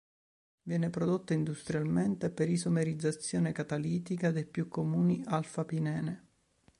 [0.63, 6.25] Viene prodotto industrialmente per isomerizzazione catalitica dei più comuni alpha-Pinene.